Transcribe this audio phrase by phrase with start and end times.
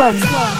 [0.00, 0.59] One。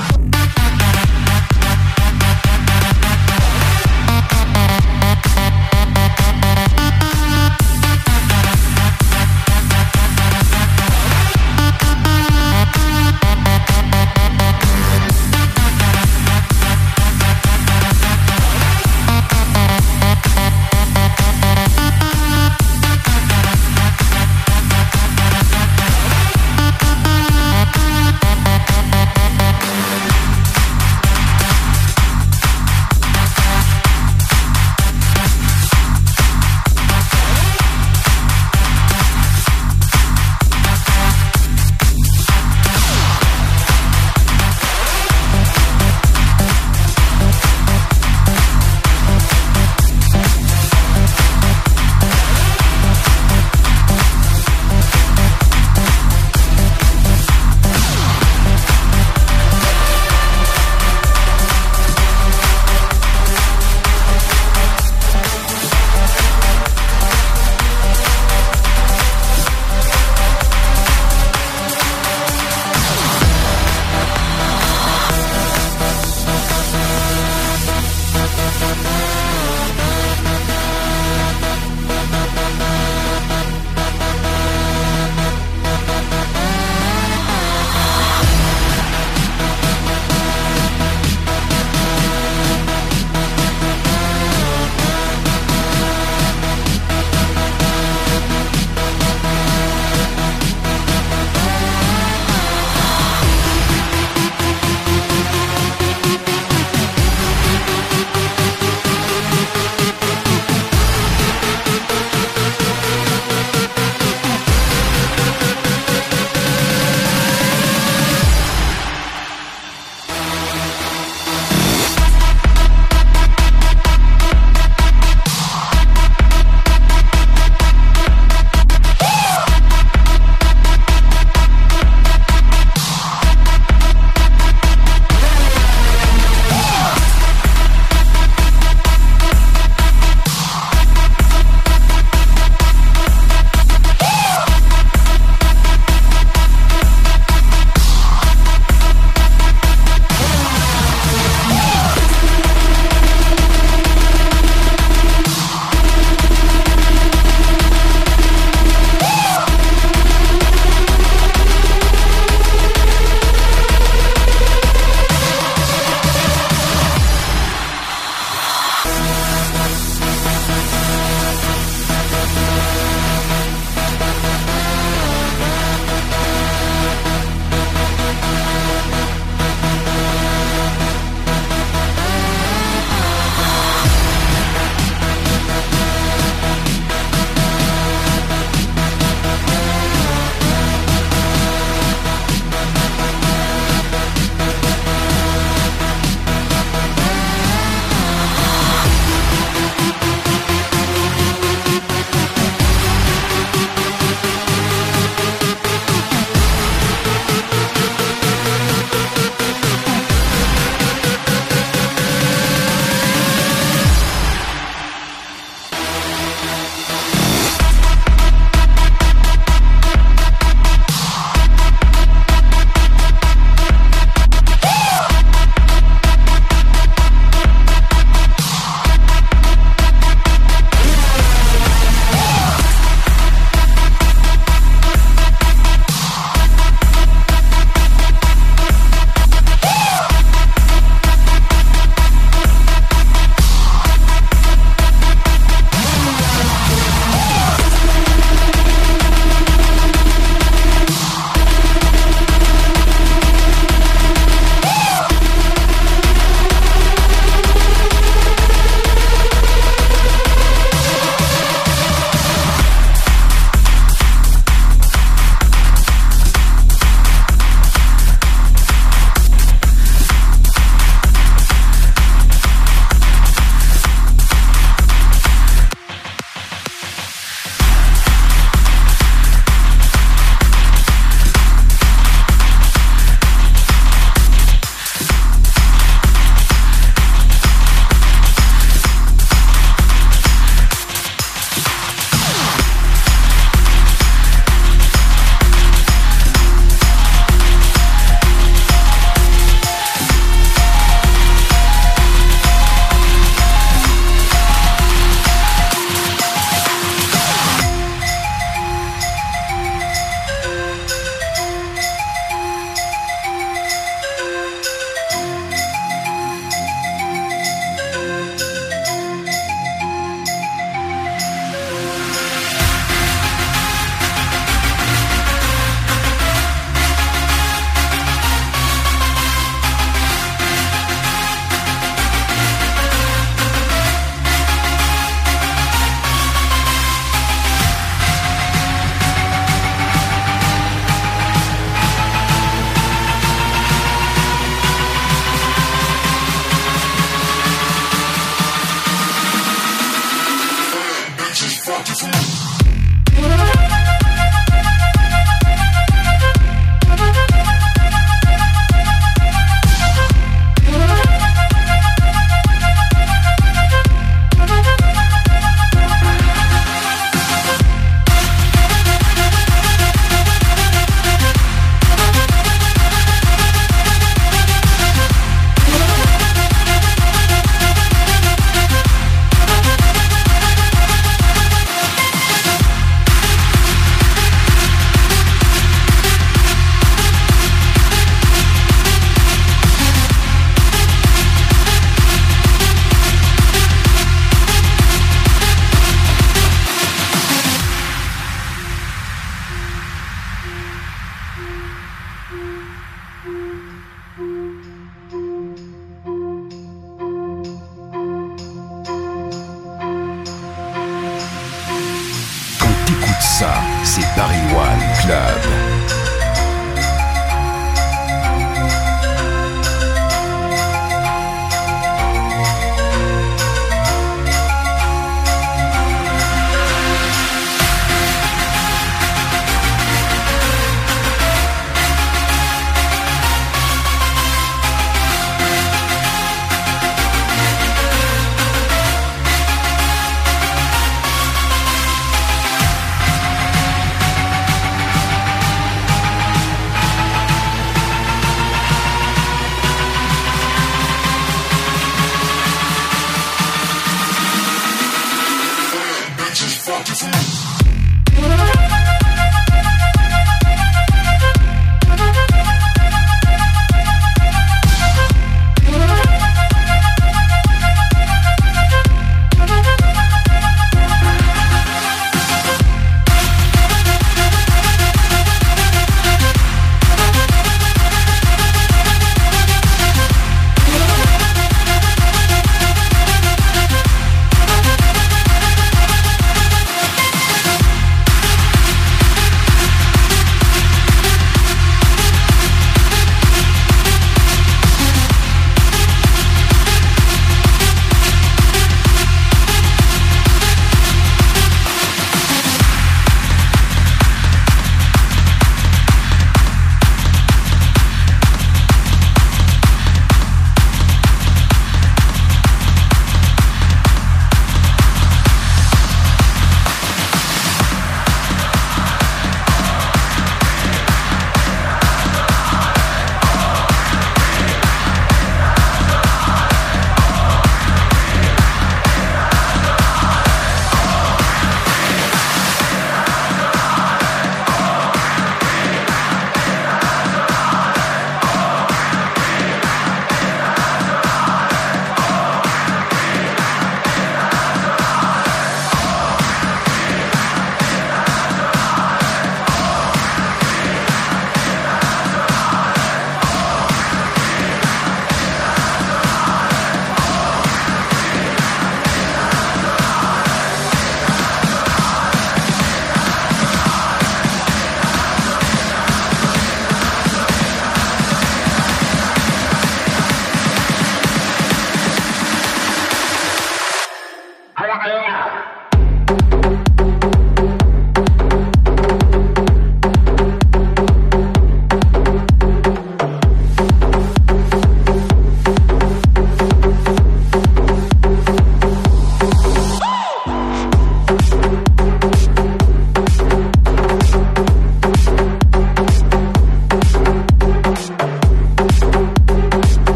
[413.85, 415.80] c'est Paris One Club.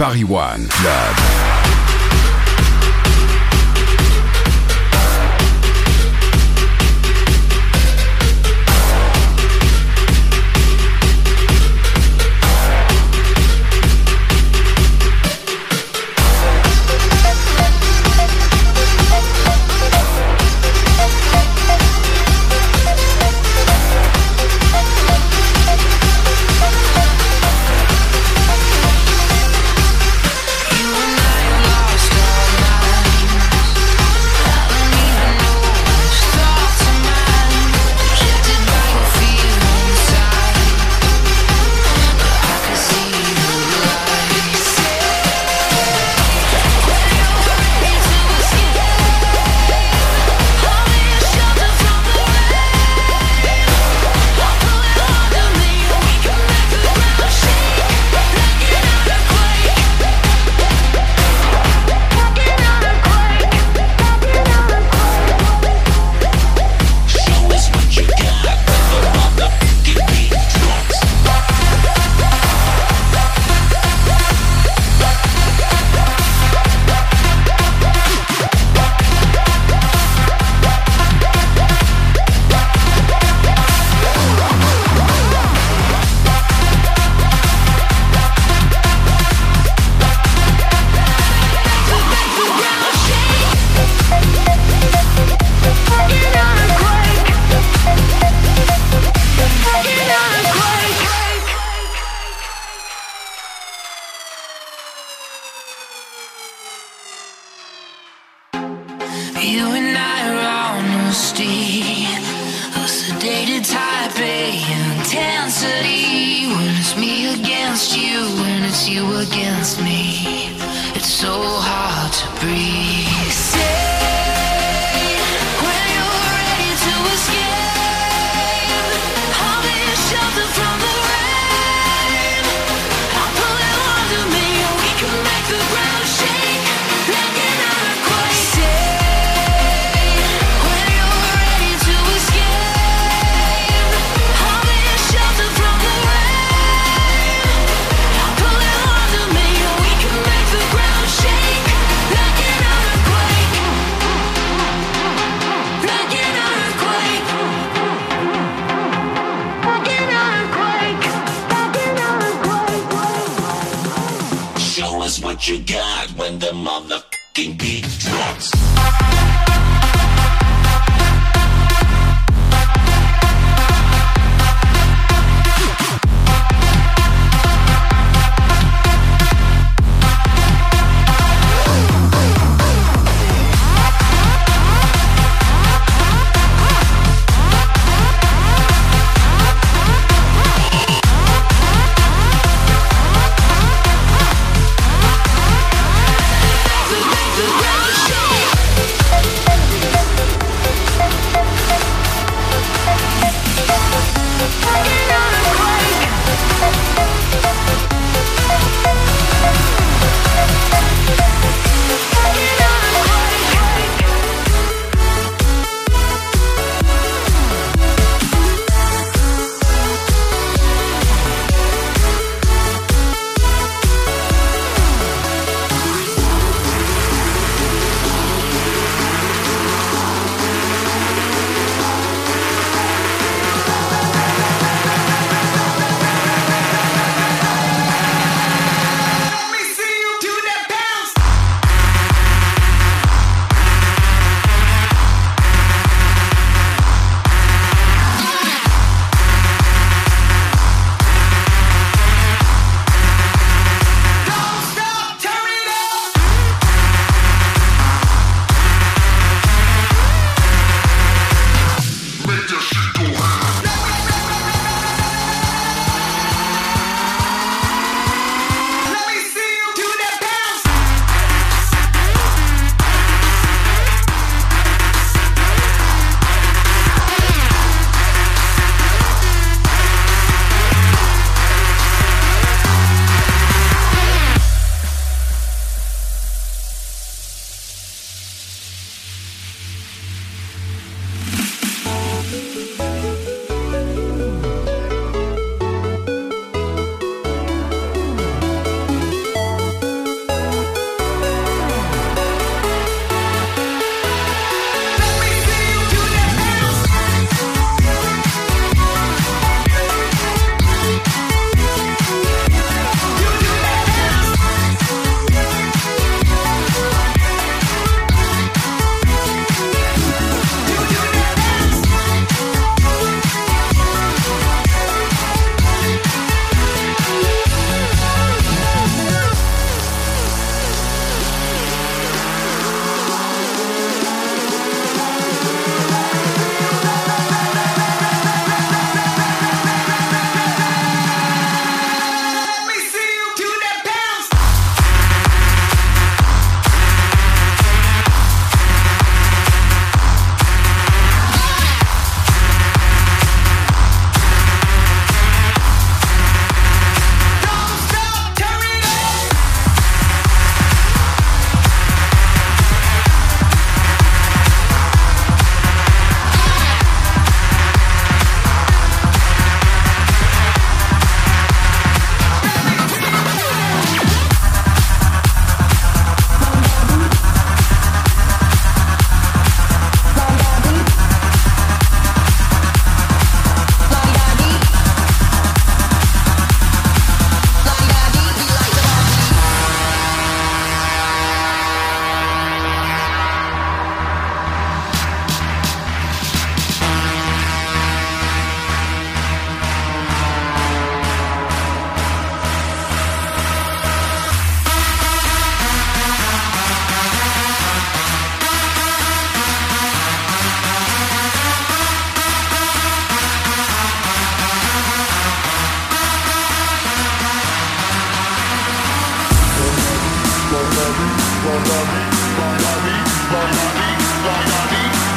[0.00, 1.39] Paris One Club.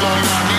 [0.04, 0.53] going on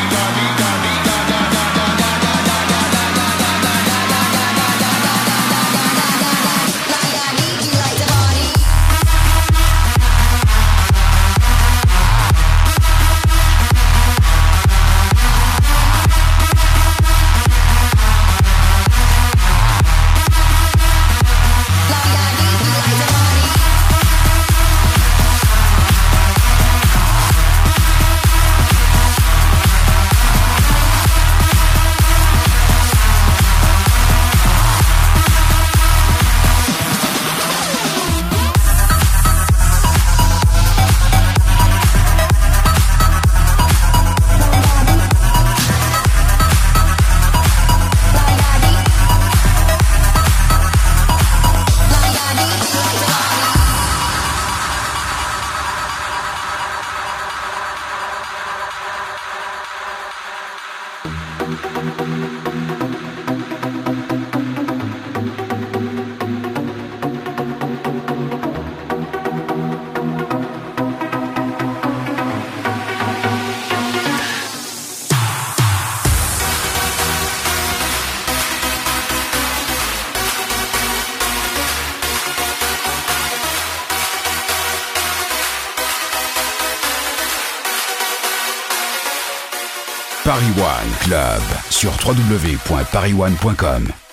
[91.01, 94.04] Club sur www.parisone.com.